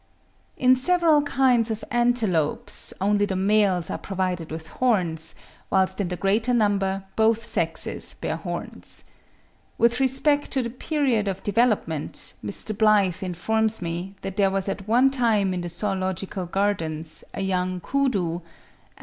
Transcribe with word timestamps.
In 0.57 0.75
several 0.75 1.21
kinds 1.21 1.69
of 1.69 1.83
antelopes, 1.91 2.91
only 2.99 3.27
the 3.27 3.35
males 3.35 3.91
are 3.91 3.99
provided 3.99 4.49
with 4.49 4.67
horns, 4.69 5.35
whilst 5.69 6.01
in 6.01 6.07
the 6.07 6.15
greater 6.17 6.55
number 6.55 7.03
both 7.15 7.45
sexes 7.45 8.15
bear 8.15 8.35
horns. 8.35 9.03
With 9.77 9.99
respect 9.99 10.49
to 10.53 10.63
the 10.63 10.71
period 10.71 11.27
of 11.27 11.43
development, 11.43 12.33
Mr. 12.43 12.75
Blyth 12.75 13.21
informs 13.21 13.79
me 13.79 14.15
that 14.23 14.37
there 14.37 14.49
was 14.49 14.67
at 14.67 14.87
one 14.87 15.11
time 15.11 15.53
in 15.53 15.61
the 15.61 15.69
Zoological 15.69 16.47
Gardens 16.47 17.23
a 17.35 17.41
young 17.41 17.79
koodoo 17.79 18.37
(Ant. 18.37 18.43